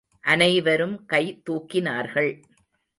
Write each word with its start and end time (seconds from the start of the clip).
அனைவரும் 0.19 1.05
கை 1.05 1.41
தூக்கினார்கள். 1.49 2.31